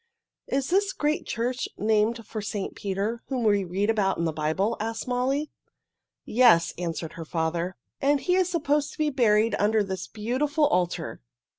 [0.47, 2.73] "Is this great church named for St.
[2.73, 5.51] Peter whom we read about in the Bible?" asked Molly.
[6.25, 7.75] "Yes," answered her father.
[8.01, 11.21] "And he is supposed to be buried under this beautiful altar.